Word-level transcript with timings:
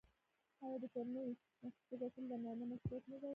آیا 0.63 0.77
د 0.83 0.85
کورنۍ 0.93 1.27
نفقه 1.63 1.95
ګټل 2.01 2.23
د 2.29 2.33
نارینه 2.43 2.65
مسوولیت 2.71 3.03
نه 3.11 3.17
دی؟ 3.21 3.29